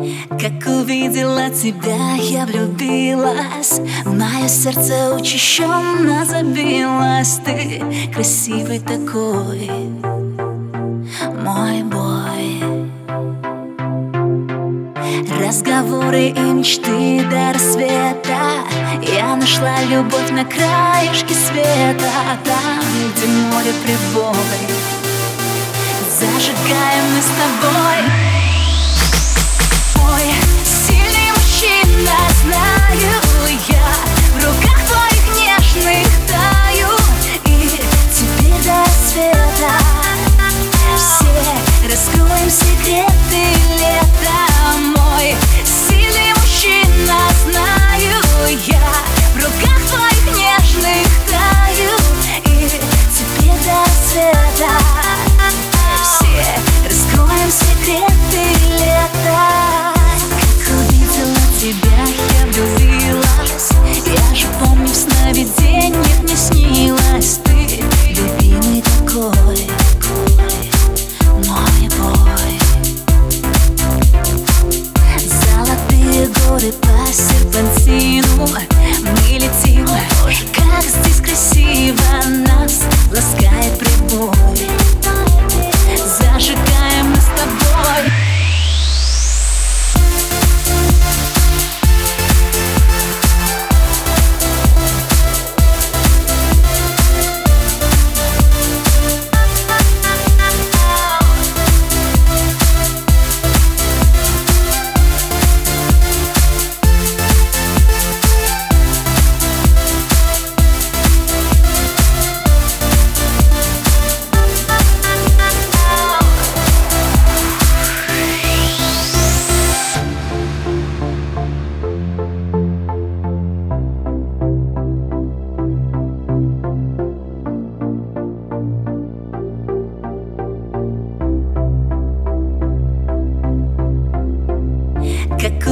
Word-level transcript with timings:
Как 0.00 0.66
увидела 0.66 1.50
тебя, 1.50 2.14
я 2.14 2.46
влюбилась. 2.46 3.80
Мое 4.06 4.48
сердце 4.48 5.14
учащенно 5.14 6.24
забилось. 6.24 7.38
Ты 7.44 7.82
красивый 8.14 8.80
такой, 8.80 9.70
мой 11.44 11.82
бой. 11.82 12.62
Разговоры 15.38 16.28
и 16.28 16.40
мечты 16.40 17.22
до 17.28 17.52
рассвета. 17.52 18.40
Я 19.02 19.36
нашла 19.36 19.82
любовь 19.82 20.30
на 20.30 20.46
краешке 20.46 21.34
света. 21.34 22.38
Там, 22.44 22.84
где 23.14 23.26
море 23.26 23.72
прибой 23.82 24.34
Зажигаем 26.08 27.04
мы 27.14 27.20
с 27.20 27.26
тобой 27.26 28.39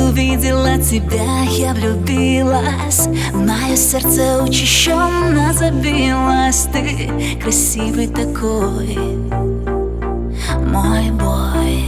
увидела 0.09 0.79
тебя, 0.79 1.43
я 1.51 1.73
влюбилась. 1.75 3.09
Мое 3.33 3.77
сердце 3.77 4.43
учащенно 4.43 5.53
забилось. 5.53 6.67
Ты 6.73 7.39
красивый 7.41 8.09
такой, 8.09 8.97
мой 10.65 11.11
бой. 11.11 11.85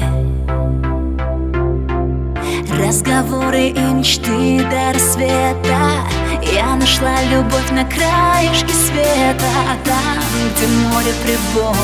Разговоры 2.79 3.69
и 3.69 3.81
мечты 3.81 4.65
до 4.71 4.93
рассвета. 4.93 6.09
Я 6.53 6.77
нашла 6.77 7.23
любовь 7.31 7.71
на 7.71 7.85
краешке 7.85 8.73
света. 8.73 9.79
Там, 9.85 10.23
где 10.57 10.67
море 10.67 11.13
прибой 11.23 11.75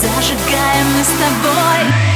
Зажигаем 0.00 0.86
мы 0.96 1.04
с 1.04 1.12
тобой 1.18 2.12